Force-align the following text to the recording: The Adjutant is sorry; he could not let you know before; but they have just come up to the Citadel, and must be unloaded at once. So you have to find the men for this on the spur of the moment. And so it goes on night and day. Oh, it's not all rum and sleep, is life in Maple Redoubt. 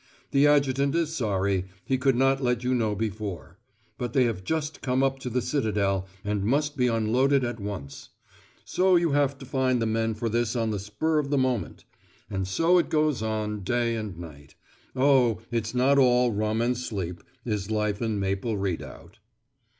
The 0.31 0.47
Adjutant 0.47 0.95
is 0.95 1.15
sorry; 1.15 1.65
he 1.85 1.95
could 1.99 2.15
not 2.15 2.41
let 2.41 2.63
you 2.63 2.73
know 2.73 2.95
before; 2.95 3.59
but 3.99 4.13
they 4.13 4.23
have 4.23 4.43
just 4.43 4.81
come 4.81 5.03
up 5.03 5.19
to 5.19 5.29
the 5.29 5.43
Citadel, 5.43 6.07
and 6.25 6.43
must 6.43 6.75
be 6.75 6.87
unloaded 6.87 7.43
at 7.43 7.59
once. 7.59 8.09
So 8.65 8.95
you 8.95 9.11
have 9.11 9.37
to 9.37 9.45
find 9.45 9.79
the 9.79 9.85
men 9.85 10.15
for 10.15 10.27
this 10.27 10.55
on 10.55 10.71
the 10.71 10.79
spur 10.79 11.19
of 11.19 11.29
the 11.29 11.37
moment. 11.37 11.85
And 12.31 12.47
so 12.47 12.79
it 12.79 12.89
goes 12.89 13.21
on 13.21 13.57
night 13.57 13.73
and 13.73 14.19
day. 14.19 14.47
Oh, 14.95 15.39
it's 15.51 15.75
not 15.75 15.99
all 15.99 16.31
rum 16.31 16.61
and 16.63 16.75
sleep, 16.75 17.21
is 17.45 17.69
life 17.69 18.01
in 18.01 18.19
Maple 18.19 18.57
Redoubt. 18.57 19.19